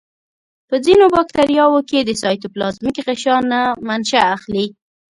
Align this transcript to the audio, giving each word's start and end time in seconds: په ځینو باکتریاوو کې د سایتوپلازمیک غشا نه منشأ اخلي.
په 0.69 0.75
ځینو 0.85 1.05
باکتریاوو 1.15 1.79
کې 1.89 1.99
د 2.03 2.11
سایتوپلازمیک 2.21 2.97
غشا 3.07 3.37
نه 3.51 3.61
منشأ 3.87 4.21
اخلي. 4.35 4.65